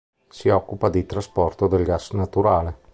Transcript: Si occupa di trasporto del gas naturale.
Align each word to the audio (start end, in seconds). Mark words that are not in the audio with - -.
Si 0.29 0.49
occupa 0.49 0.89
di 0.89 1.05
trasporto 1.05 1.67
del 1.67 1.83
gas 1.83 2.09
naturale. 2.13 2.75